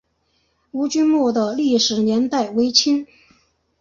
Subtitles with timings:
[0.71, 3.05] 吴郡墓的历史年代为清。